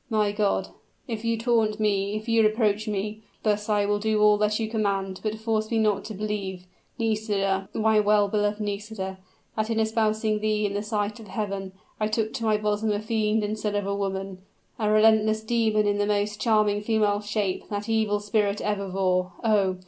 [0.09, 0.69] My God!
[1.07, 4.67] if you taunt me if you reproach me thus I will do all that you
[4.67, 6.65] command; but force me not to believe,
[6.97, 9.19] Nisida my well beloved Nisida
[9.55, 12.99] that, in espousing thee in the sight of Heaven, I took to my bosom a
[12.99, 14.39] fiend instead of a woman,
[14.79, 19.33] a relentless demon in the most charming female shape that evil spirit ever wore.
[19.43, 19.77] Oh!